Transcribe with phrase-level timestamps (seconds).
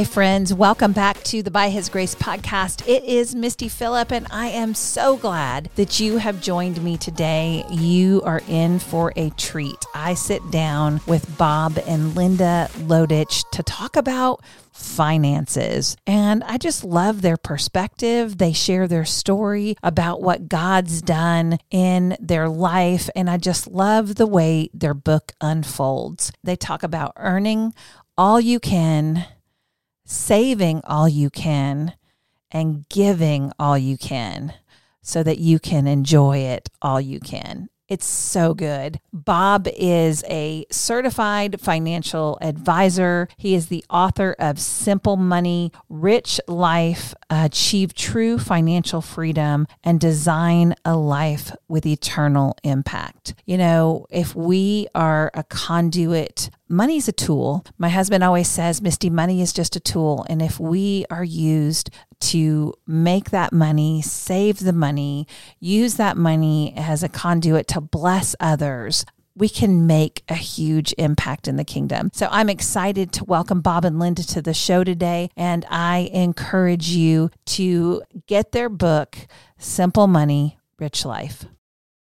[0.00, 0.54] Hi, friends.
[0.54, 2.88] Welcome back to the By His Grace podcast.
[2.88, 7.66] It is Misty Phillip, and I am so glad that you have joined me today.
[7.70, 9.76] You are in for a treat.
[9.94, 14.42] I sit down with Bob and Linda Lotich to talk about
[14.72, 15.98] finances.
[16.06, 18.38] And I just love their perspective.
[18.38, 23.10] They share their story about what God's done in their life.
[23.14, 26.32] And I just love the way their book unfolds.
[26.42, 27.74] They talk about earning
[28.16, 29.26] all you can
[30.10, 31.94] saving all you can
[32.50, 34.52] and giving all you can
[35.02, 37.68] so that you can enjoy it all you can.
[37.90, 39.00] It's so good.
[39.12, 43.26] Bob is a certified financial advisor.
[43.36, 50.76] He is the author of Simple Money, Rich Life, Achieve True Financial Freedom, and Design
[50.84, 53.34] a Life with Eternal Impact.
[53.44, 57.64] You know, if we are a conduit money's a tool.
[57.76, 60.24] My husband always says, Misty, money is just a tool.
[60.28, 61.90] And if we are used
[62.20, 65.26] to make that money, save the money,
[65.58, 69.04] use that money as a conduit to bless others,
[69.34, 72.10] we can make a huge impact in the kingdom.
[72.12, 75.30] So I'm excited to welcome Bob and Linda to the show today.
[75.36, 79.16] And I encourage you to get their book,
[79.58, 81.46] Simple Money, Rich Life.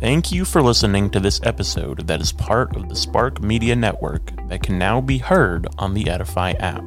[0.00, 4.30] Thank you for listening to this episode that is part of the Spark Media Network
[4.48, 6.84] that can now be heard on the Edify app.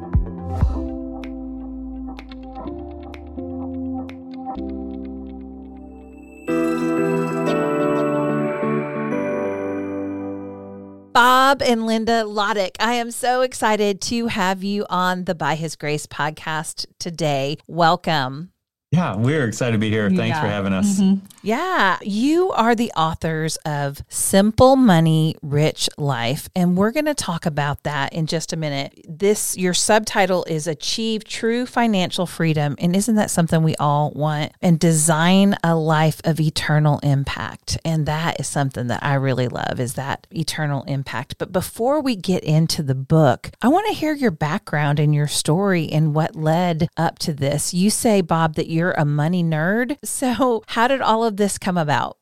[11.12, 15.76] Bob and Linda Lotich, I am so excited to have you on the By His
[15.76, 17.58] Grace podcast today.
[17.66, 18.51] Welcome.
[18.92, 20.10] Yeah, we're excited to be here.
[20.10, 20.40] Thanks yeah.
[20.42, 21.00] for having us.
[21.00, 21.24] Mm-hmm.
[21.42, 27.46] Yeah, you are the authors of Simple Money, Rich Life, and we're going to talk
[27.46, 29.00] about that in just a minute.
[29.08, 34.52] This your subtitle is Achieve True Financial Freedom, and isn't that something we all want?
[34.60, 37.78] And design a life of eternal impact.
[37.86, 41.38] And that is something that I really love is that eternal impact.
[41.38, 45.28] But before we get into the book, I want to hear your background and your
[45.28, 47.72] story and what led up to this.
[47.72, 49.98] You say, Bob, that you're you're a money nerd.
[50.04, 52.18] So, how did all of this come about?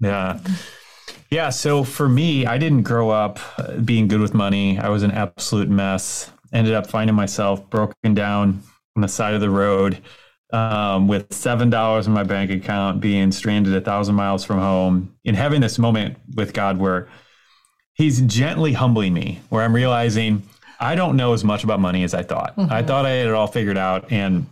[0.00, 0.38] Yeah.
[1.30, 1.50] Yeah.
[1.50, 4.78] So, for me, I didn't grow up uh, being good with money.
[4.78, 6.30] I was an absolute mess.
[6.52, 8.62] Ended up finding myself broken down
[8.96, 10.00] on the side of the road
[10.52, 15.34] um, with $7 in my bank account, being stranded a thousand miles from home, and
[15.36, 17.08] having this moment with God where
[17.94, 20.42] He's gently humbling me, where I'm realizing
[20.80, 22.56] I don't know as much about money as I thought.
[22.56, 22.72] Mm-hmm.
[22.72, 24.10] I thought I had it all figured out.
[24.12, 24.46] And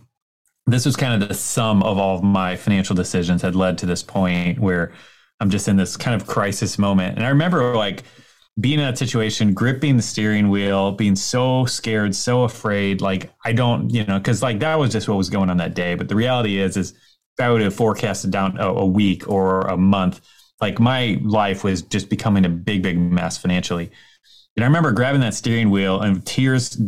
[0.65, 3.85] this was kind of the sum of all of my financial decisions had led to
[3.85, 4.93] this point where
[5.39, 7.17] I'm just in this kind of crisis moment.
[7.17, 8.03] And I remember like
[8.59, 13.01] being in that situation, gripping the steering wheel, being so scared, so afraid.
[13.01, 15.75] Like I don't, you know, because like that was just what was going on that
[15.75, 15.95] day.
[15.95, 19.61] But the reality is, is if I would have forecasted down a, a week or
[19.61, 20.21] a month,
[20.61, 23.91] like my life was just becoming a big, big mess financially.
[24.55, 26.79] And I remember grabbing that steering wheel and tears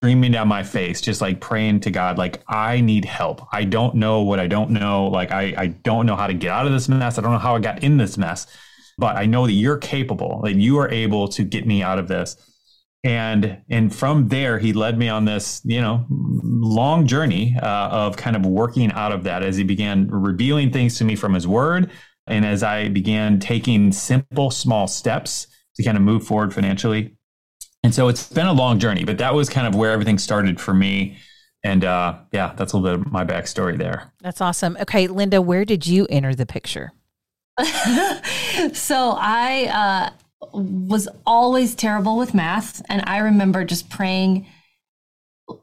[0.00, 3.42] streaming down my face, just like praying to God, like, I need help.
[3.52, 5.08] I don't know what I don't know.
[5.08, 7.18] Like, I, I don't know how to get out of this mess.
[7.18, 8.46] I don't know how I got in this mess,
[8.96, 12.06] but I know that you're capable, that you are able to get me out of
[12.06, 12.36] this.
[13.04, 18.16] And and from there, he led me on this, you know, long journey uh, of
[18.16, 21.46] kind of working out of that as he began revealing things to me from his
[21.46, 21.90] word,
[22.26, 25.46] and as I began taking simple, small steps
[25.76, 27.16] to kind of move forward financially
[27.88, 30.60] and so it's been a long journey, but that was kind of where everything started
[30.60, 31.16] for me.
[31.64, 34.12] And uh, yeah, that's a little bit of my backstory there.
[34.20, 34.76] That's awesome.
[34.82, 36.92] Okay, Linda, where did you enter the picture?
[38.74, 42.82] so I uh, was always terrible with math.
[42.90, 44.46] And I remember just praying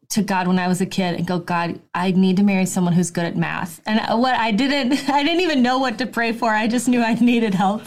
[0.09, 2.93] to God when I was a kid and go, God, I need to marry someone
[2.93, 3.81] who's good at math.
[3.85, 6.49] And what I didn't, I didn't even know what to pray for.
[6.49, 7.83] I just knew I needed help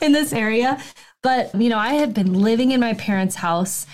[0.00, 0.80] in this area.
[1.22, 3.86] But, you know, I had been living in my parents' house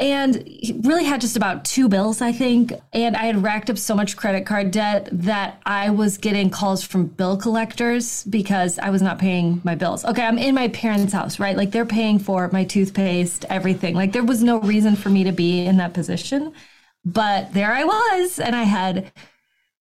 [0.00, 0.48] and
[0.84, 2.72] really had just about two bills, I think.
[2.92, 6.84] And I had racked up so much credit card debt that I was getting calls
[6.84, 10.04] from bill collectors because I was not paying my bills.
[10.04, 11.56] Okay, I'm in my parents' house, right?
[11.56, 13.94] Like they're paying for my toothpaste, everything.
[13.94, 16.52] Like there was no reason for me to be in that position.
[17.04, 19.12] But there I was, and I had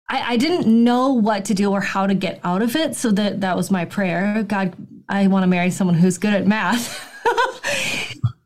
[0.08, 2.96] I, I didn't know what to do or how to get out of it.
[2.96, 4.44] So that that was my prayer.
[4.44, 4.76] God,
[5.10, 7.12] I want to marry someone who's good at math.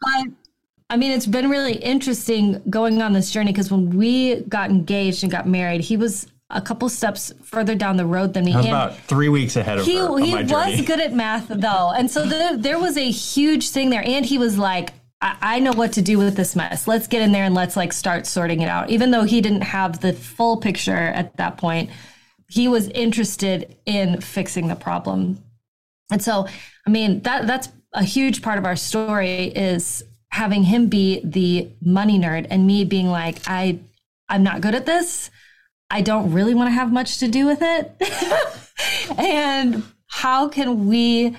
[0.01, 0.27] but
[0.89, 5.23] I mean, it's been really interesting going on this journey because when we got engaged
[5.23, 8.53] and got married, he was a couple steps further down the road than me.
[8.53, 10.17] about three weeks ahead of he, her.
[10.17, 14.03] He was good at math though, and so the, there was a huge thing there.
[14.03, 16.87] And he was like, I, I know what to do with this mess.
[16.87, 19.61] Let's get in there and let's like start sorting it out." Even though he didn't
[19.61, 21.91] have the full picture at that point,
[22.47, 25.43] he was interested in fixing the problem.
[26.11, 26.47] And so,
[26.85, 31.69] I mean, that that's a huge part of our story is having him be the
[31.81, 33.79] money nerd and me being like, I
[34.27, 35.31] I'm not good at this.
[35.89, 37.95] I don't really want to have much to do with it.
[39.17, 41.35] and how can we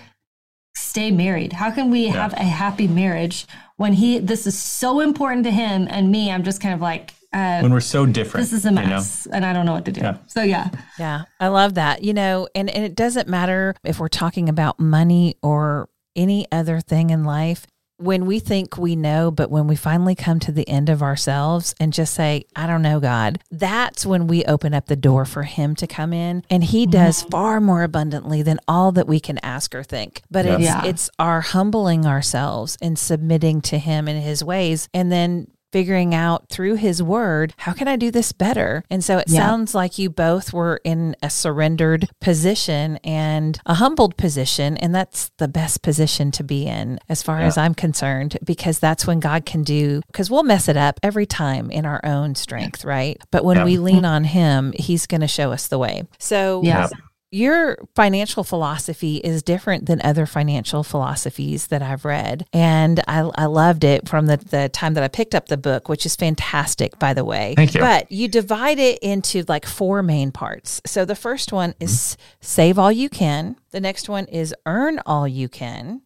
[0.75, 1.53] stay married?
[1.53, 2.13] How can we yeah.
[2.13, 3.47] have a happy marriage
[3.77, 6.31] when he this is so important to him and me?
[6.31, 8.45] I'm just kind of like uh, when we're so different.
[8.45, 9.37] This is a mess, you know?
[9.37, 10.01] and I don't know what to do.
[10.01, 10.19] Yeah.
[10.27, 12.03] So yeah, yeah, I love that.
[12.03, 16.81] You know, and, and it doesn't matter if we're talking about money or any other
[16.81, 17.67] thing in life
[18.01, 21.75] when we think we know, but when we finally come to the end of ourselves
[21.79, 25.43] and just say, I don't know, God, that's when we open up the door for
[25.43, 26.43] Him to come in.
[26.49, 27.31] And He does mm-hmm.
[27.31, 30.23] far more abundantly than all that we can ask or think.
[30.31, 30.55] But yes.
[30.55, 30.85] it's, yeah.
[30.87, 36.49] it's our humbling ourselves and submitting to Him in His ways and then figuring out
[36.49, 38.85] through his word, how can I do this better?
[38.91, 39.41] And so it yeah.
[39.41, 44.77] sounds like you both were in a surrendered position and a humbled position.
[44.77, 47.47] And that's the best position to be in, as far yeah.
[47.47, 51.27] as I'm concerned, because that's when God can do, because we'll mess it up every
[51.27, 53.21] time in our own strength, right?
[53.31, 53.65] But when yeah.
[53.65, 56.05] we lean on him, he's going to show us the way.
[56.19, 56.89] So, yeah
[57.31, 62.47] your financial philosophy is different than other financial philosophies that I've read.
[62.53, 65.89] And I, I loved it from the, the time that I picked up the book,
[65.89, 67.55] which is fantastic, by the way.
[67.57, 67.81] Thank you.
[67.81, 70.81] But you divide it into like four main parts.
[70.87, 72.23] So the first one is mm-hmm.
[72.41, 76.03] save all you can, the next one is earn all you can,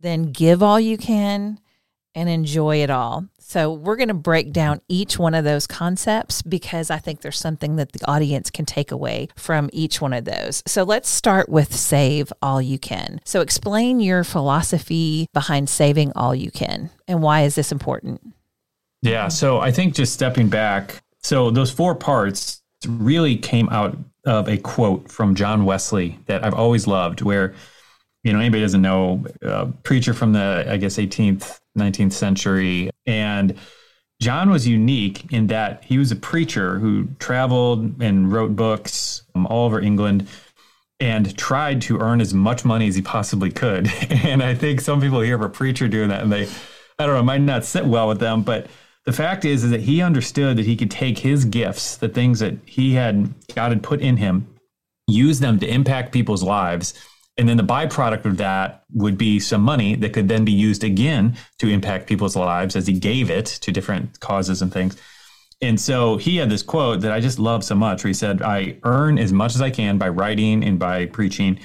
[0.00, 1.60] then give all you can,
[2.16, 3.28] and enjoy it all.
[3.38, 7.38] So, we're going to break down each one of those concepts because I think there's
[7.38, 10.64] something that the audience can take away from each one of those.
[10.66, 13.20] So, let's start with save all you can.
[13.24, 18.20] So, explain your philosophy behind saving all you can and why is this important?
[19.02, 19.28] Yeah.
[19.28, 24.58] So, I think just stepping back, so those four parts really came out of a
[24.58, 27.54] quote from John Wesley that I've always loved, where
[28.24, 32.90] you know anybody doesn't know, uh, preacher from the I guess 18th 19th century.
[33.06, 33.56] And
[34.20, 39.46] John was unique in that he was a preacher who traveled and wrote books um,
[39.46, 40.26] all over England
[40.98, 43.90] and tried to earn as much money as he possibly could.
[44.10, 46.48] And I think some people hear of a preacher doing that and they,
[46.98, 48.42] I don't know, might not sit well with them.
[48.42, 48.66] But
[49.04, 52.40] the fact is, is that he understood that he could take his gifts, the things
[52.40, 54.48] that he had, God had put in him,
[55.06, 56.94] use them to impact people's lives
[57.38, 60.82] and then the byproduct of that would be some money that could then be used
[60.82, 64.96] again to impact people's lives as he gave it to different causes and things.
[65.60, 68.42] And so he had this quote that I just love so much where he said,
[68.42, 71.58] I earn as much as I can by writing and by preaching.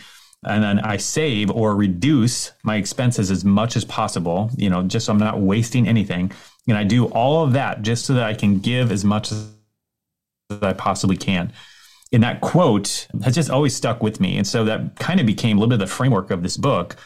[0.43, 5.05] And then I save or reduce my expenses as much as possible, you know, just
[5.05, 6.31] so I'm not wasting anything.
[6.67, 9.49] And I do all of that just so that I can give as much as
[10.61, 11.53] I possibly can
[12.11, 14.37] in that quote has just always stuck with me.
[14.37, 16.97] And so that kind of became a little bit of the framework of this book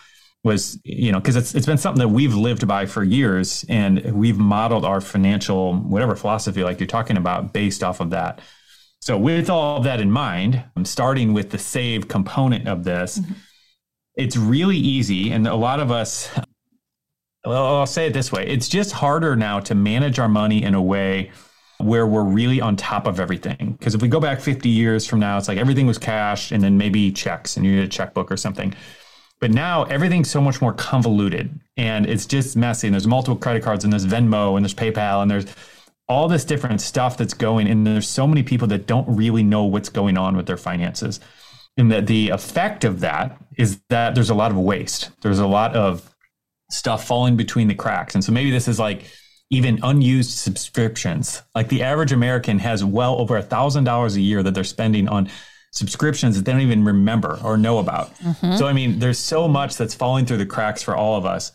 [0.44, 4.00] was, you know, because it's, it's been something that we've lived by for years and
[4.14, 8.40] we've modeled our financial, whatever philosophy like you're talking about based off of that.
[9.00, 13.20] So with all of that in mind, I'm starting with the save component of this.
[13.20, 13.34] Mm-hmm.
[14.16, 15.32] It's really easy.
[15.32, 16.30] And a lot of us,
[17.46, 18.48] well, I'll say it this way.
[18.48, 21.32] It's just harder now to manage our money in a way
[21.79, 23.75] where we're really on top of everything.
[23.77, 26.63] Because if we go back 50 years from now, it's like everything was cash and
[26.63, 28.74] then maybe checks and you need a checkbook or something.
[29.41, 32.88] But now everything's so much more convoluted and it's just messy.
[32.88, 35.46] And there's multiple credit cards and there's Venmo and there's PayPal and there's
[36.08, 37.67] all this different stuff that's going.
[37.67, 41.20] And there's so many people that don't really know what's going on with their finances.
[41.77, 45.10] And that the effect of that is that there's a lot of waste.
[45.22, 46.10] There's a lot of
[46.72, 48.15] stuff falling between the cracks.
[48.15, 49.03] And so maybe this is like,
[49.50, 51.42] even unused subscriptions.
[51.54, 55.08] Like the average American has well over a thousand dollars a year that they're spending
[55.08, 55.30] on
[55.72, 58.16] subscriptions that they don't even remember or know about.
[58.16, 58.56] Mm-hmm.
[58.56, 61.52] So I mean, there's so much that's falling through the cracks for all of us.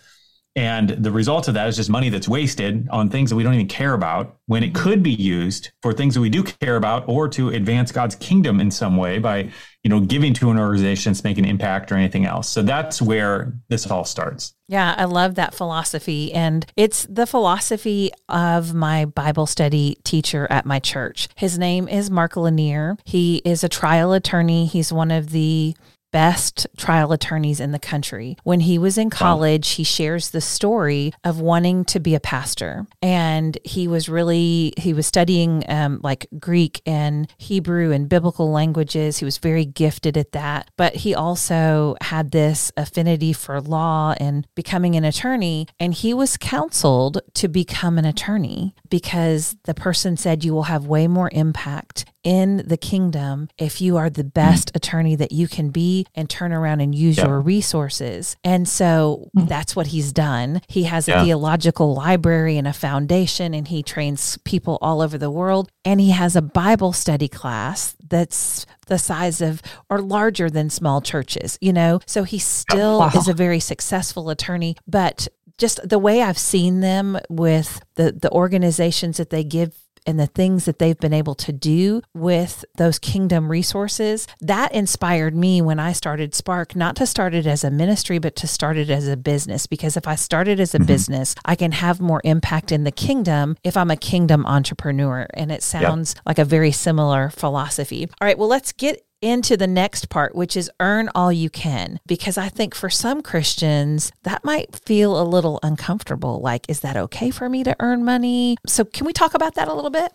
[0.56, 3.54] And the result of that is just money that's wasted on things that we don't
[3.54, 7.08] even care about when it could be used for things that we do care about
[7.08, 9.50] or to advance God's kingdom in some way by,
[9.82, 12.48] you know, giving to an organization that's making an impact or anything else.
[12.48, 14.54] So that's where this all starts.
[14.68, 16.32] Yeah, I love that philosophy.
[16.32, 21.28] And it's the philosophy of my Bible study teacher at my church.
[21.34, 22.98] His name is Mark Lanier.
[23.04, 24.66] He is a trial attorney.
[24.66, 25.74] He's one of the
[26.10, 28.36] best trial attorneys in the country.
[28.44, 32.86] When he was in college, he shares the story of wanting to be a pastor.
[33.02, 39.18] And he was really, he was studying um, like Greek and Hebrew and biblical languages.
[39.18, 40.70] He was very gifted at that.
[40.76, 45.66] But he also had this affinity for law and becoming an attorney.
[45.78, 50.86] And he was counseled to become an attorney because the person said, You will have
[50.86, 54.76] way more impact in the kingdom if you are the best mm-hmm.
[54.76, 58.36] attorney that you can be and turn around and use your resources.
[58.44, 59.46] And so mm-hmm.
[59.46, 60.60] that's what he's done.
[60.68, 65.30] He has a theological library and a foundation, and he trains people all over the
[65.30, 65.70] world.
[65.84, 71.00] And he has a Bible study class that's the size of or larger than small
[71.00, 72.00] churches, you know?
[72.06, 73.10] So he still Wow.
[73.14, 78.30] is a very successful attorney, but just the way I've seen them with the the
[78.32, 79.74] organizations that they give
[80.06, 85.34] and the things that they've been able to do with those kingdom resources that inspired
[85.34, 88.76] me when I started Spark not to start it as a ministry but to start
[88.76, 89.66] it as a business.
[89.66, 90.86] Because if I started as a mm-hmm.
[90.86, 95.26] business I can have more impact in the kingdom if I'm a kingdom entrepreneur.
[95.34, 98.08] And it sounds like a very similar philosophy.
[98.20, 102.00] All right well let's get into the next part, which is earn all you can.
[102.06, 106.40] Because I think for some Christians, that might feel a little uncomfortable.
[106.40, 108.56] Like, is that okay for me to earn money?
[108.66, 110.12] So, can we talk about that a little bit?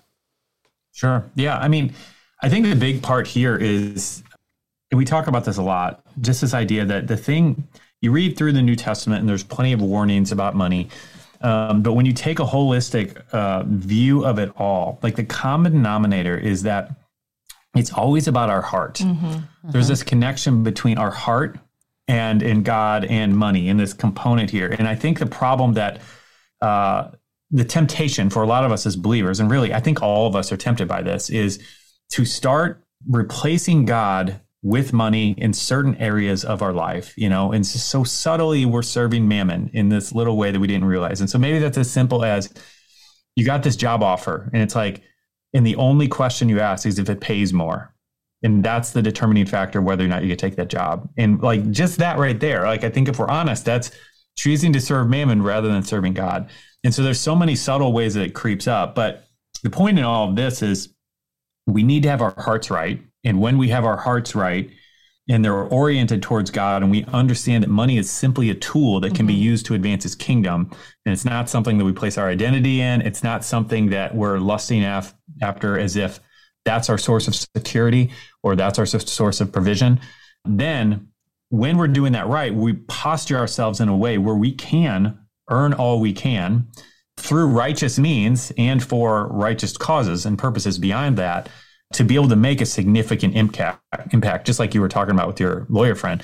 [0.91, 1.29] Sure.
[1.35, 1.57] Yeah.
[1.57, 1.93] I mean,
[2.41, 4.23] I think the big part here is,
[4.91, 7.67] and we talk about this a lot, just this idea that the thing
[8.01, 10.89] you read through the New Testament and there's plenty of warnings about money.
[11.41, 15.73] Um, but when you take a holistic uh, view of it all, like the common
[15.73, 16.91] denominator is that
[17.75, 19.01] it's always about our heart.
[19.63, 21.59] There's this connection between our heart
[22.07, 24.69] and in God and money in this component here.
[24.77, 26.01] And I think the problem that
[26.61, 27.09] uh,
[27.51, 30.35] the temptation for a lot of us as believers, and really I think all of
[30.35, 31.59] us are tempted by this, is
[32.11, 37.65] to start replacing God with money in certain areas of our life, you know, and
[37.65, 41.21] so subtly we're serving mammon in this little way that we didn't realize.
[41.21, 42.51] And so maybe that's as simple as
[43.35, 45.03] you got this job offer and it's like,
[45.55, 47.93] and the only question you ask is if it pays more.
[48.43, 51.09] And that's the determining factor whether or not you can take that job.
[51.17, 53.89] And like just that right there, like I think if we're honest, that's
[54.37, 56.49] choosing to serve mammon rather than serving God.
[56.83, 58.95] And so there's so many subtle ways that it creeps up.
[58.95, 59.27] But
[59.63, 60.89] the point in all of this is
[61.65, 63.01] we need to have our hearts right.
[63.23, 64.69] And when we have our hearts right
[65.29, 69.15] and they're oriented towards God and we understand that money is simply a tool that
[69.15, 69.43] can be mm-hmm.
[69.43, 70.69] used to advance his kingdom,
[71.05, 74.37] and it's not something that we place our identity in, it's not something that we're
[74.37, 76.19] lusting af- after as if
[76.63, 78.11] that's our source of security
[78.43, 79.99] or that's our source of provision,
[80.45, 81.07] then
[81.49, 85.73] when we're doing that right, we posture ourselves in a way where we can earn
[85.73, 86.67] all we can
[87.17, 91.49] through righteous means and for righteous causes and purposes beyond that
[91.93, 93.79] to be able to make a significant impact
[94.11, 96.23] impact just like you were talking about with your lawyer friend.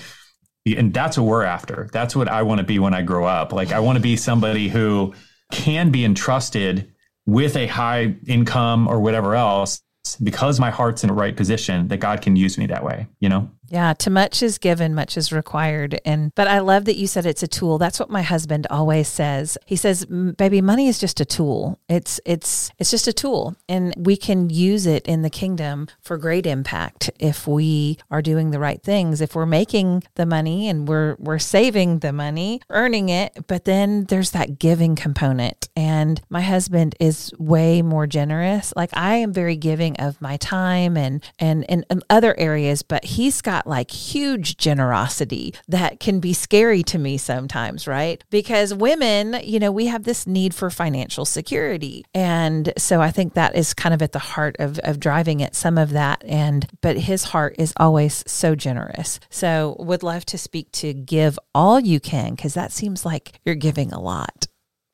[0.65, 1.89] And that's what we're after.
[1.91, 3.53] That's what i want to be when i grow up.
[3.53, 5.13] Like i want to be somebody who
[5.51, 6.90] can be entrusted
[7.25, 9.81] with a high income or whatever else
[10.23, 13.29] because my heart's in the right position that god can use me that way you
[13.29, 16.01] know Yeah, to much is given, much is required.
[16.03, 17.77] And but I love that you said it's a tool.
[17.77, 19.57] That's what my husband always says.
[19.65, 21.79] He says, "Baby, money is just a tool.
[21.87, 26.17] It's it's it's just a tool, and we can use it in the kingdom for
[26.17, 29.21] great impact if we are doing the right things.
[29.21, 34.03] If we're making the money and we're we're saving the money, earning it, but then
[34.05, 35.69] there's that giving component.
[35.77, 38.73] And my husband is way more generous.
[38.75, 43.05] Like I am very giving of my time and and and, and other areas, but
[43.05, 48.23] he's got like huge generosity that can be scary to me sometimes, right?
[48.29, 52.05] Because women, you know, we have this need for financial security.
[52.13, 55.55] And so I think that is kind of at the heart of, of driving at
[55.55, 56.23] some of that.
[56.25, 59.19] And, but his heart is always so generous.
[59.29, 63.55] So would love to speak to give all you can, because that seems like you're
[63.55, 64.47] giving a lot.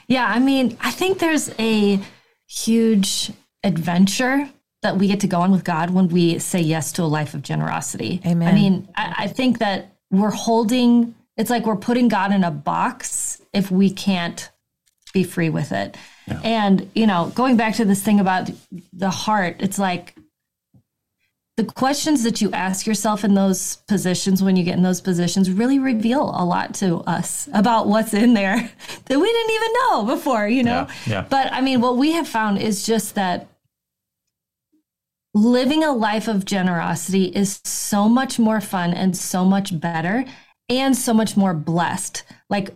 [0.08, 2.00] Yeah, I mean, I think there's a
[2.48, 3.32] huge
[3.64, 4.50] adventure
[4.84, 7.34] that we get to go on with God when we say yes to a life
[7.34, 8.22] of generosity.
[8.26, 8.48] Amen.
[8.48, 12.52] I mean, I, I think that we're holding, it's like we're putting God in a
[12.52, 14.50] box if we can't
[15.14, 15.98] be free with it.
[16.44, 18.50] And, you know, going back to this thing about
[18.92, 20.14] the heart, it's like
[21.56, 25.50] the questions that you ask yourself in those positions when you get in those positions
[25.50, 28.58] really reveal a lot to us about what's in there
[29.06, 30.88] that we didn't even know before, you know?
[31.08, 31.26] Yeah, yeah.
[31.28, 33.48] But I mean, what we have found is just that
[35.38, 40.26] living a life of generosity is so much more fun and so much better
[40.68, 42.24] and so much more blessed.
[42.50, 42.76] Like,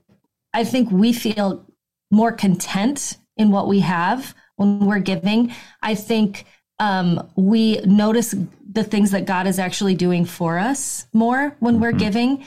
[0.53, 1.65] I think we feel
[2.11, 5.53] more content in what we have when we're giving.
[5.81, 6.45] I think
[6.77, 8.35] um, we notice
[8.71, 12.45] the things that God is actually doing for us more when we're giving.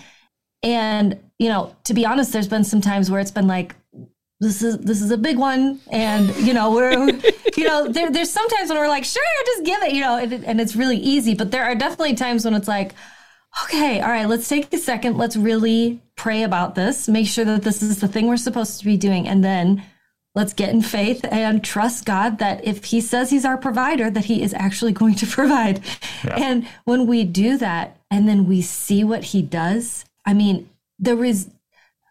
[0.62, 3.74] And, you know, to be honest, there's been some times where it's been like,
[4.40, 7.12] this is this is a big one and you know we're
[7.64, 10.32] you know there, there's sometimes when we're like sure just give it you know and,
[10.44, 12.94] and it's really easy but there are definitely times when it's like
[13.64, 17.62] okay all right let's take a second let's really pray about this make sure that
[17.62, 19.82] this is the thing we're supposed to be doing and then
[20.34, 24.24] let's get in faith and trust god that if he says he's our provider that
[24.26, 25.80] he is actually going to provide
[26.24, 26.36] Yeah.
[26.36, 30.68] and when we do that and then we see what he does i mean
[30.98, 31.50] there is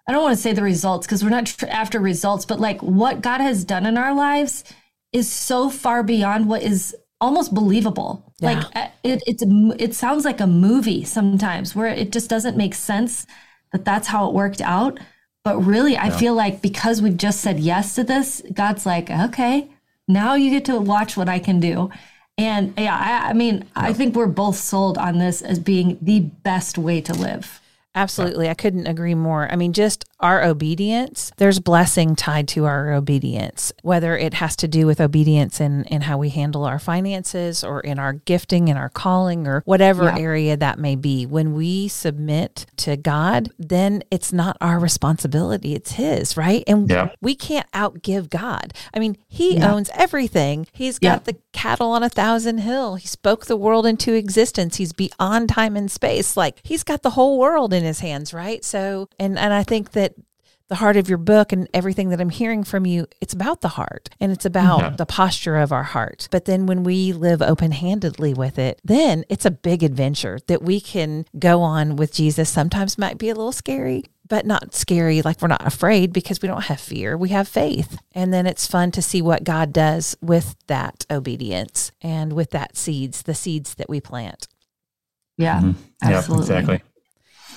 [0.06, 2.82] I don't want to say the results because we're not tr- after results, but like
[2.84, 4.66] what God has done in our lives
[5.14, 8.34] is so far beyond what is almost believable.
[8.40, 8.54] Yeah.
[8.54, 9.44] Like uh, it, it's
[9.82, 13.26] it sounds like a movie sometimes where it just doesn't make sense
[13.72, 15.00] that that's how it worked out.
[15.44, 19.70] But really, I feel like because we've just said yes to this, God's like, okay,
[20.08, 21.92] now you get to watch what I can do.
[22.38, 26.22] And yeah, I, I mean, I think we're both sold on this as being the
[26.22, 27.60] best way to live.
[27.96, 28.50] Absolutely.
[28.50, 29.48] I couldn't agree more.
[29.52, 34.68] I mean, just our obedience, there's blessing tied to our obedience, whether it has to
[34.68, 38.80] do with obedience in, in how we handle our finances or in our gifting and
[38.80, 40.18] our calling or whatever Yeah.
[40.18, 41.26] area that may be.
[41.26, 46.64] When we submit to God, then it's not our responsibility, it's His, right?
[46.66, 47.10] And Yeah.
[47.22, 48.74] we can't outgive God.
[48.94, 49.72] I mean, He Yeah.
[49.74, 50.68] owns everything.
[50.74, 52.96] He's got the cattle on a thousand hill.
[52.96, 54.78] He spoke the world into existence.
[54.78, 56.36] He's beyond time and space.
[56.38, 58.64] Like he's got the whole world in his hands, right?
[58.64, 60.14] So, and and I think that
[60.70, 63.68] the heart of your book and everything that I'm hearing from you, it's about the
[63.68, 64.90] heart and it's about Yeah.
[64.92, 66.30] the posture of our heart.
[66.32, 70.80] But then when we live open-handedly with it, then it's a big adventure that we
[70.80, 72.50] can go on with Jesus.
[72.50, 76.48] Sometimes might be a little scary, but not scary like we're not afraid because we
[76.48, 77.18] don't have fear.
[77.18, 77.98] We have faith.
[78.14, 82.78] And then it's fun to see what God does with that obedience and with that
[82.78, 84.48] seeds, the seeds that we plant.
[85.38, 86.10] Yeah, mm-hmm.
[86.10, 86.44] Yeah, absolutely.
[86.46, 86.82] exactly.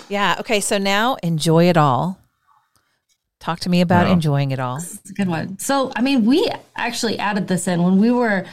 [0.09, 0.37] Yeah.
[0.40, 0.61] Okay.
[0.61, 2.19] So now enjoy it all.
[3.40, 4.12] Talk to me about Wow.
[4.12, 4.79] enjoying it all.
[4.79, 5.59] It's a good one.
[5.59, 8.45] So, I mean, we actually added this in when we were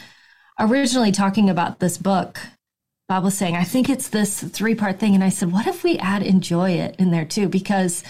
[0.59, 2.39] originally talking about this book.
[3.07, 5.15] Bob was saying, I think it's this three part thing.
[5.15, 7.47] And I said, what if we add enjoy it in there too?
[7.49, 8.03] Because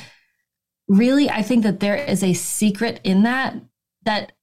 [0.88, 3.56] really, I think that there is a secret in that,
[4.04, 4.34] that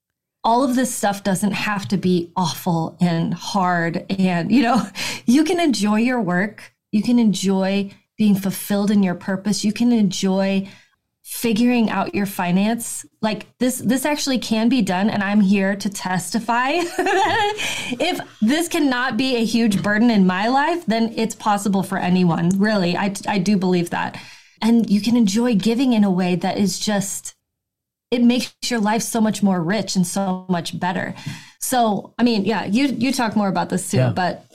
[0.43, 4.07] all of this stuff doesn't have to be awful and hard.
[4.19, 4.87] And, you know,
[5.27, 6.73] you can enjoy your work.
[6.93, 9.65] You can enjoy being fulfilled in your purpose.
[9.65, 10.69] You can enjoy
[11.23, 15.89] figuring out your finance like this this actually can be done and i'm here to
[15.89, 16.71] testify
[18.01, 22.49] if this cannot be a huge burden in my life then it's possible for anyone
[22.59, 24.21] really i, I do believe that
[24.61, 27.37] and you can enjoy giving in a way that is just
[28.11, 31.15] it makes your life so much more rich and so much better
[31.61, 34.11] so i mean yeah you you talk more about this too Yeah.
[34.11, 34.50] but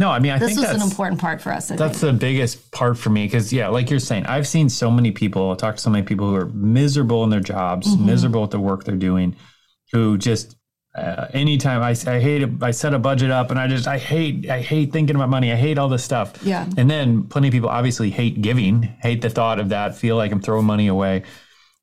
[0.00, 2.12] No, I mean, I this think was an important part for us I that's think.
[2.12, 5.50] the biggest part for me because yeah like you're saying i've seen so many people
[5.50, 8.06] I talk to so many people who are miserable in their jobs Mm-hmm.
[8.06, 9.34] miserable at the work they're doing
[9.92, 10.54] who just
[10.96, 13.98] uh, anytime I, I hate it i set a budget up and i just i
[13.98, 16.66] hate i hate thinking about money i hate all this stuff Yeah.
[16.76, 20.30] and then plenty of people obviously hate giving hate the thought of that feel like
[20.32, 21.24] i'm throwing money away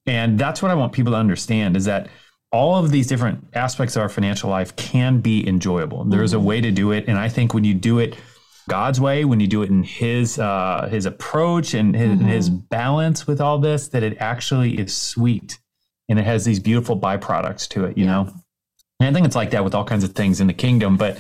[0.06, 2.08] and that's what i want people to understand is that
[2.56, 6.06] all of these different aspects of our financial life can be enjoyable.
[6.06, 8.16] There is a way to do it, and I think when you do it
[8.70, 12.50] God's way, when you do it in His uh, His approach and his, and his
[12.50, 15.60] balance with all this, that it actually is sweet,
[16.08, 17.98] and it has these beautiful byproducts to it.
[17.98, 18.34] You know,
[19.02, 21.20] and I think it's like that with all kinds of things in the kingdom, but.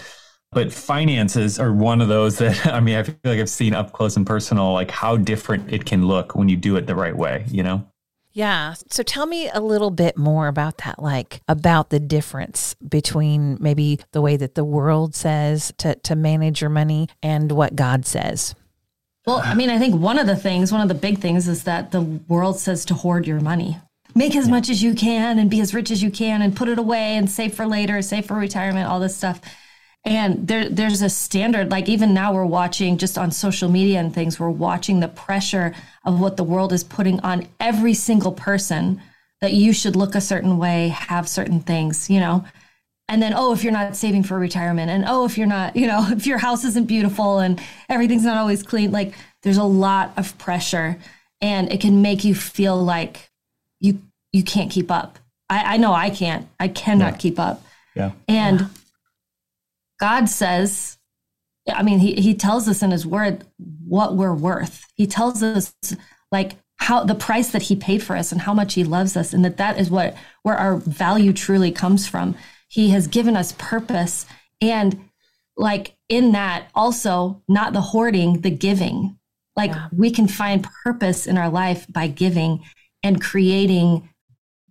[0.51, 3.91] But finances are one of those that I mean I feel like I've seen up
[3.91, 7.17] close and personal, like how different it can look when you do it the right
[7.17, 7.43] way.
[7.49, 7.85] You know.
[8.35, 8.73] Yeah.
[8.89, 14.01] So tell me a little bit more about that, like about the difference between maybe
[14.11, 18.53] the way that the world says to, to manage your money and what God says.
[19.25, 21.63] Well, I mean, I think one of the things, one of the big things is
[21.63, 23.77] that the world says to hoard your money.
[24.13, 26.67] Make as much as you can and be as rich as you can and put
[26.67, 29.39] it away and save for later, save for retirement, all this stuff.
[30.05, 34.13] And there, there's a standard, like even now we're watching just on social media and
[34.13, 35.73] things, we're watching the pressure
[36.05, 39.01] of what the world is putting on every single person
[39.41, 42.45] that you should look a certain way, have certain things, you know?
[43.07, 45.85] and then oh if you're not saving for retirement and oh if you're not you
[45.85, 49.13] know if your house isn't beautiful and everything's not always clean like
[49.43, 50.97] there's a lot of pressure
[51.39, 53.29] and it can make you feel like
[53.79, 54.01] you
[54.33, 55.19] you can't keep up
[55.51, 57.17] i, I know i can't i cannot Yeah.
[57.17, 57.61] keep up
[57.95, 58.11] Yeah.
[58.27, 58.71] and
[59.99, 60.97] god says
[61.73, 63.43] i mean he, he tells us in his word
[63.87, 64.83] what we're worth.
[64.95, 65.73] He tells us
[66.31, 69.33] like how the price that he paid for us and how much he loves us
[69.33, 72.35] and that that is what where our value truly comes from.
[72.67, 74.25] He has given us purpose
[74.61, 75.09] and
[75.55, 79.17] like in that also not the hoarding the giving.
[79.55, 79.87] Like Yeah.
[79.93, 82.63] we can find purpose in our life by giving
[83.03, 84.09] and creating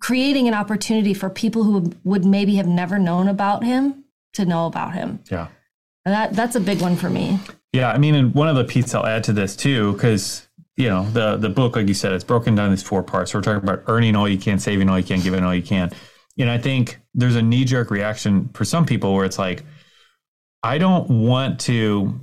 [0.00, 4.03] creating an opportunity for people who would maybe have never known about him
[4.34, 5.48] to know about him Yeah.
[6.04, 7.38] and that that's a big one for me
[7.72, 10.88] Yeah, I mean, and one of the pieces I'll add to this too, because you
[10.88, 13.32] know the the book, like you said, it's broken down these four parts.
[13.32, 15.62] So we're talking about earning all you can, saving all you can, giving all you
[15.62, 15.90] can.
[16.38, 19.62] And I think there's a knee jerk reaction for some people where it's like,
[20.62, 22.18] I don't want to,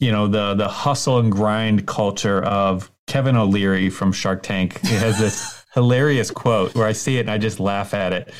[0.00, 4.80] you know, the the hustle and grind culture of Kevin O'Leary from Shark Tank.
[4.80, 8.32] He has this hilarious quote where I see it and I just laugh at it.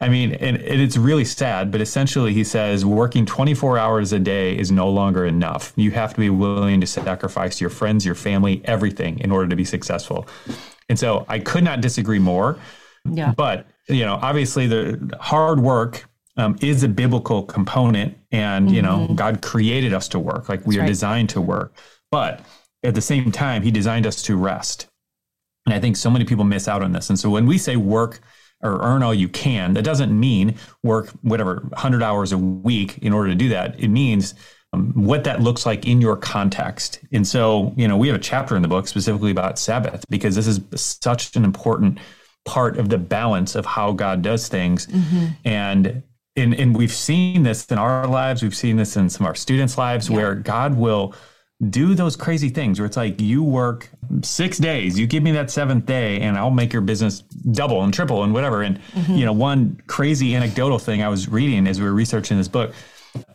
[0.00, 4.56] I mean, and, it's really sad, but essentially he says working 24 hours a day
[4.56, 5.72] is no longer enough.
[5.76, 9.56] You have to be willing to sacrifice your friends, your family, everything in order to
[9.56, 10.26] be successful.
[10.88, 12.58] And so I could not disagree more.
[13.04, 16.04] yeah But, you know, obviously the hard work
[16.36, 20.48] um, is a biblical component and, you know, God created us to work.
[20.48, 20.88] Like we That's are right.
[20.88, 21.72] designed to work.
[22.10, 22.40] But
[22.82, 24.88] at the same time, he designed us to rest.
[25.66, 27.08] And I think so many people miss out on this.
[27.08, 28.20] And so when we say work
[28.62, 33.12] or earn all you can, that doesn't mean work whatever 100 hours a week in
[33.12, 33.78] order to do that.
[33.78, 34.34] It means
[34.72, 37.00] um, what that looks like in your context.
[37.12, 40.34] And so, you know, we have a chapter in the book specifically about Sabbath because
[40.34, 41.98] this is such an important
[42.44, 44.86] part of the balance of how God does things.
[45.44, 46.02] And
[46.36, 49.34] and, and we've seen this in our lives, we've seen this in some of our
[49.36, 51.14] students' lives where God will
[51.70, 53.88] do those crazy things where it's like you work
[54.22, 57.92] six days, you give me that seventh day, and I'll make your business double and
[57.92, 58.62] triple and whatever.
[58.62, 59.14] And mm-hmm.
[59.14, 62.72] you know, one crazy anecdotal thing I was reading as we were researching this book,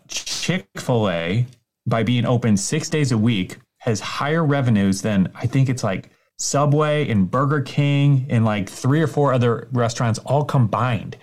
[0.07, 1.45] Chick Fil A,
[1.85, 6.09] by being open six days a week, has higher revenues than I think it's like
[6.37, 11.17] Subway and Burger King and like three or four other restaurants all combined.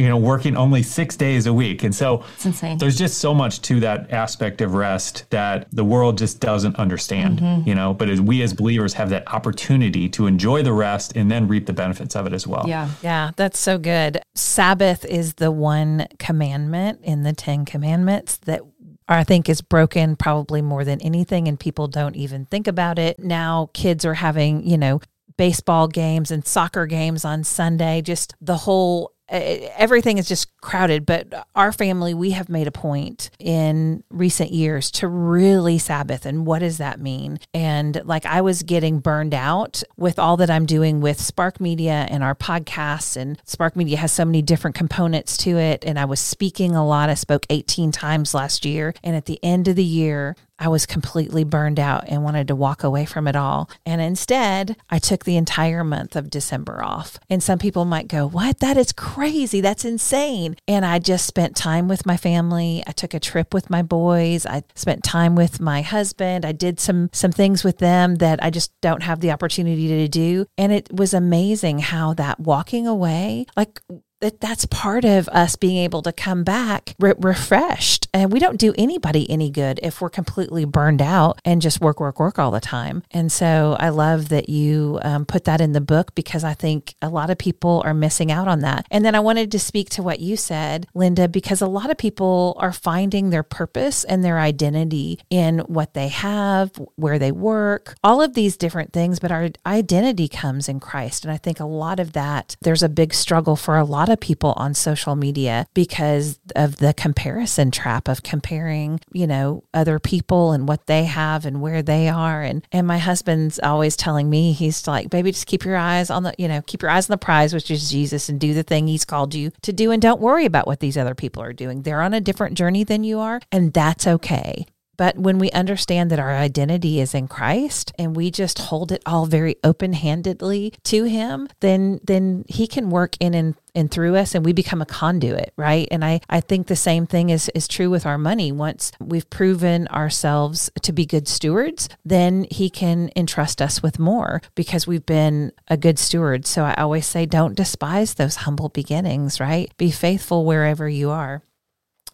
[0.00, 3.34] You know, working only six days a week, and so it's insane there's just so
[3.34, 7.68] much to that aspect of rest that the world just doesn't understand, mm-hmm.
[7.68, 7.92] you know.
[7.92, 11.66] But as we as believers have that opportunity to enjoy the rest and then reap
[11.66, 12.64] the benefits of it as well.
[13.02, 14.22] yeah Yeah, that's so good.
[14.34, 18.62] Sabbath is the one commandment in the 10 commandments that
[19.08, 23.18] I think is broken probably more than anything, and people don't even think about it.
[23.18, 25.00] Now, kids are having, you know,
[25.36, 31.06] baseball games and soccer games on Sunday, just the whole Uh, everything is just crowded
[31.06, 36.26] but our family we have made a point in recent years to really sabbath.
[36.26, 37.38] And what does that mean?
[37.54, 42.06] And like i was getting burned out with all that i'm doing with spark media
[42.10, 45.84] and our podcasts and spark media has so many different components to it.
[45.84, 47.08] And i was speaking a lot.
[47.10, 48.94] I spoke 18 times last year.
[49.02, 52.54] And at the end of the year I was completely burned out and wanted to
[52.54, 53.70] walk away from it all.
[53.86, 57.18] And instead, I took the entire month of December off.
[57.30, 58.60] And some people might go, What?
[58.60, 59.62] That is crazy.
[59.62, 60.56] That's insane.
[60.68, 62.82] And I just spent time with my family.
[62.86, 64.44] I took a trip with my boys.
[64.44, 66.44] I spent time with my husband.
[66.44, 70.08] I did some some things with them that I just don't have the opportunity to
[70.08, 70.46] do.
[70.58, 73.80] And it was amazing how that walking away, like
[74.20, 78.08] that that's part of us being able to come back re- refreshed.
[78.12, 82.00] And we don't do anybody any good if we're completely burned out and just work
[82.00, 83.02] work work all the time.
[83.10, 86.94] And so i love that you um, put that in the book because i think
[87.00, 88.86] a lot of people are missing out on that.
[88.90, 91.96] And then i wanted to speak to what you said linda because a lot of
[91.96, 97.94] people are finding their purpose and their identity in what they have where they work
[98.04, 101.24] all of these different things but our identity comes in christ.
[101.24, 104.20] And i think a lot of that there's a big struggle for a lot of
[104.20, 110.52] people on social media because of the comparison trap of comparing, you know, other people
[110.52, 112.42] and what they have and where they are.
[112.42, 116.22] And and my husband's always telling me, he's like, baby, just keep your eyes on
[116.22, 118.62] the, you know, keep your eyes on the prize, which is Jesus, and do the
[118.62, 119.90] thing he's called you to do.
[119.90, 121.82] And don't worry about what these other people are doing.
[121.82, 124.66] They're on a different journey than you are, and that's okay
[125.00, 129.02] But when we understand that our identity is in Christ and we just hold it
[129.06, 134.16] all very open handedly to Him, then then He can work in and and through
[134.16, 135.88] us and we become a conduit right?
[135.90, 138.52] And i i think the same thing is is true with our money.
[138.52, 144.42] Once we've proven ourselves to be good stewards then he can entrust us with more
[144.54, 146.44] because we've been a good steward.
[146.44, 149.72] So i always say don't despise those humble beginnings right?
[149.78, 151.42] Be faithful wherever you are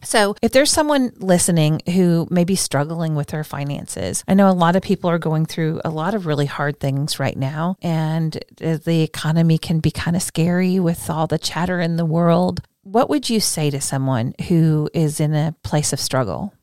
[0.02, 4.52] so, if there's someone listening who may be struggling with their finances, I know a
[4.52, 8.38] lot of people are going through a lot of really hard things right now, and
[8.58, 12.60] the economy can be kind of scary with all the chatter in the world.
[12.82, 16.54] What would you say to someone who is in a place of struggle?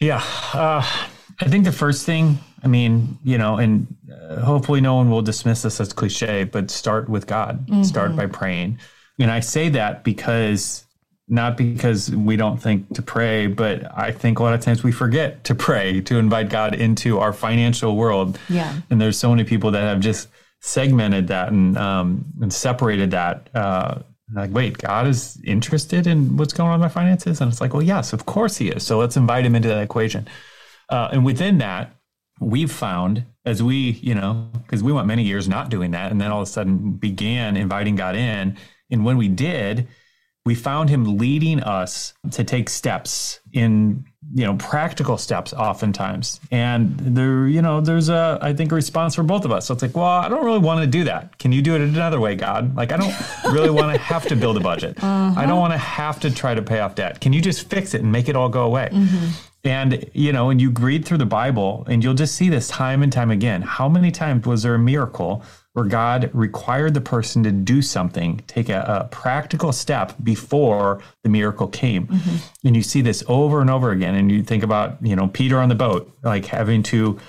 [0.00, 0.22] Yeah,
[0.54, 0.86] uh,
[1.40, 5.22] I think the first thing, I mean, you know, and uh, hopefully no one will
[5.22, 7.82] dismiss this as cliche, but start with God, mm-hmm.
[7.82, 8.78] start by praying.
[9.18, 10.85] And I say that because
[11.28, 14.92] not because we don't think to pray, but I think a lot of times we
[14.92, 18.38] forget to pray, to invite God into our financial world.
[18.48, 18.80] Yeah.
[18.90, 20.28] And there's so many people that have just
[20.60, 23.48] segmented that and um, and separated that.
[23.54, 24.00] Uh,
[24.34, 27.72] like, wait, God is interested in what's going on in my finances, and it's like,
[27.72, 28.84] well, yes, of course He is.
[28.84, 30.26] So let's invite Him into that equation.
[30.88, 31.94] Uh, and within that,
[32.40, 36.20] we've found as we, you know, because we went many years not doing that, and
[36.20, 38.56] then all of a sudden began inviting God in,
[38.90, 39.86] and when we did
[40.46, 46.40] we found him leading us to take steps in you know practical steps oftentimes.
[46.50, 49.66] And there you know there's a i think a response for both of us.
[49.66, 51.36] So it's like well i don't really want to do that.
[51.38, 52.76] Can you do it another way god?
[52.76, 53.14] Like i don't
[53.52, 54.96] really want to have to build a budget.
[55.02, 55.34] Uh-huh.
[55.40, 57.20] i don't want to have to try to pay off debt.
[57.20, 58.88] Can you just fix it and make it all go away?
[58.92, 59.30] Mm-hmm.
[59.66, 63.02] And you know and you read through the bible and you'll just see this time
[63.02, 65.42] and time again how many times was there a miracle
[65.76, 71.28] where God required the person to do something, take a, a practical step before the
[71.28, 72.06] miracle came.
[72.06, 72.66] Mm-hmm.
[72.66, 74.14] And you see this over and over again.
[74.14, 77.20] And you think about, you know, Peter on the boat, like having to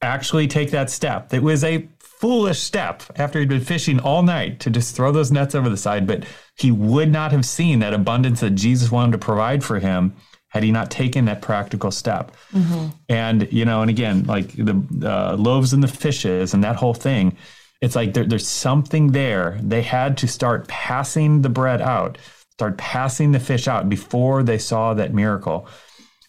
[0.00, 1.34] actually take that step.
[1.34, 5.32] It was a foolish step after he'd been fishing all night to just throw those
[5.32, 6.24] nets over the side, but
[6.56, 10.14] he would not have seen that abundance that Jesus wanted to provide for him
[10.58, 12.32] had he not taken that practical step.
[12.52, 12.88] Mm-hmm.
[13.08, 16.94] And, you know, and again, like the uh, loaves and the fishes and that whole
[16.94, 17.36] thing
[17.80, 19.58] it's like there, there's something there.
[19.62, 22.18] They had to start passing the bread out,
[22.52, 25.68] start passing the fish out before they saw that miracle.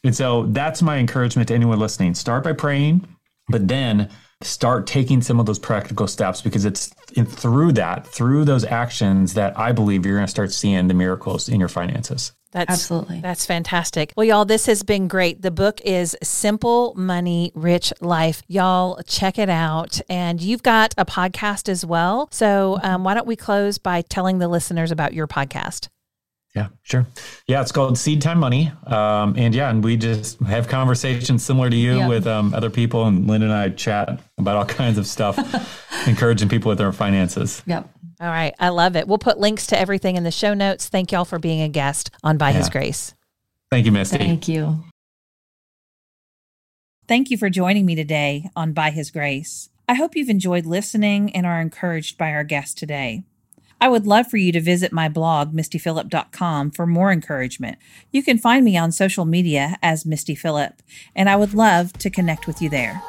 [0.04, 2.14] And so that's my encouragement to anyone listening.
[2.16, 3.08] Start by praying,
[3.48, 4.10] but then
[4.42, 9.34] start taking some of those practical steps because it's in, through that, through those actions
[9.34, 12.32] that I believe you're going to start seeing the miracles in your finances.
[12.52, 14.12] That's absolutely that's fantastic.
[14.18, 15.44] Well, y'all, this has been great.
[15.44, 18.42] The book is Simple Money, Rich Life.
[18.48, 22.28] Y'all check it out, and you've got a podcast as well.
[22.32, 25.90] So, um, why don't we close by telling the listeners about your podcast?
[26.56, 27.06] Yeah, sure.
[27.48, 31.70] Yeah, it's called Seed Time Money, um, and yeah, and we just have conversations similar
[31.70, 32.08] to you yeah.
[32.08, 35.38] with um, other people, and Lynn and I chat about all kinds of stuff,
[36.08, 37.62] encouraging people with their finances.
[37.68, 37.88] Yep.
[38.20, 38.54] All right.
[38.60, 39.08] I love it.
[39.08, 40.90] We'll put links to everything in the show notes.
[40.90, 42.58] Thank y'all for being a guest on By yeah.
[42.58, 43.14] His Grace.
[43.72, 44.18] Thank you, Misty.
[44.18, 44.84] Thank you.
[47.08, 49.70] Thank you for joining me today on By His Grace.
[49.88, 53.24] I hope you've enjoyed listening and are encouraged by our guest today.
[53.82, 57.78] I would love for you to visit my blog, mistyphillip.com, for more encouragement.
[58.12, 60.82] You can find me on social media as Misty Phillip,
[61.16, 63.02] and I would love to connect with you there.